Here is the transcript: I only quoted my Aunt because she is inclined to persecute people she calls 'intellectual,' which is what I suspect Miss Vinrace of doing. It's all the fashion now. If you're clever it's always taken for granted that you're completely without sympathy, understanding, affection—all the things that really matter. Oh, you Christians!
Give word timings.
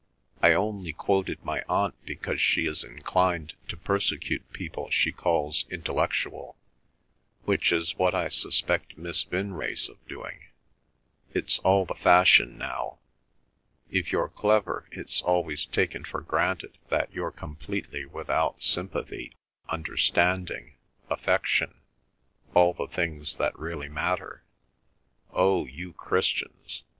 I 0.41 0.53
only 0.53 0.93
quoted 0.93 1.45
my 1.45 1.61
Aunt 1.69 1.93
because 2.07 2.41
she 2.41 2.65
is 2.65 2.83
inclined 2.83 3.53
to 3.67 3.77
persecute 3.77 4.51
people 4.51 4.89
she 4.89 5.11
calls 5.11 5.65
'intellectual,' 5.69 6.57
which 7.43 7.71
is 7.71 7.95
what 7.99 8.15
I 8.15 8.27
suspect 8.27 8.97
Miss 8.97 9.23
Vinrace 9.23 9.87
of 9.89 10.03
doing. 10.07 10.41
It's 11.35 11.59
all 11.59 11.85
the 11.85 11.93
fashion 11.93 12.57
now. 12.57 12.97
If 13.91 14.11
you're 14.11 14.29
clever 14.29 14.87
it's 14.91 15.21
always 15.21 15.67
taken 15.67 16.03
for 16.03 16.21
granted 16.21 16.79
that 16.89 17.13
you're 17.13 17.29
completely 17.29 18.05
without 18.07 18.63
sympathy, 18.63 19.35
understanding, 19.69 20.77
affection—all 21.11 22.73
the 22.73 22.87
things 22.87 23.35
that 23.37 23.55
really 23.59 23.87
matter. 23.87 24.45
Oh, 25.31 25.67
you 25.67 25.93
Christians! 25.93 26.85